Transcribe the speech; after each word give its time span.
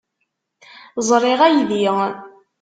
Ẓṛiɣ 1.07 1.39
aydi. 1.47 1.85